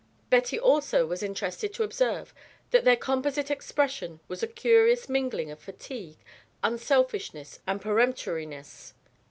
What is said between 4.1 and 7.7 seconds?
was a curious mingling of fatigue, unselfishness,